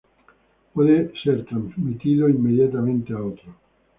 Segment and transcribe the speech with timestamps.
[0.73, 3.55] Puede ser transmitido inmediatamente a otros.